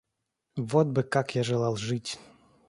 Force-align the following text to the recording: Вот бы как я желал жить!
Вот 0.55 0.87
бы 0.87 1.03
как 1.03 1.35
я 1.35 1.43
желал 1.43 1.75
жить! 1.75 2.17